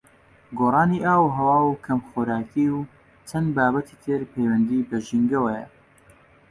[0.59, 2.79] گۆڕانی ئاووهەوا و کەمخۆراکی و
[3.29, 5.51] چەندان بابەتی تری پەیوەند بە ژینگەوە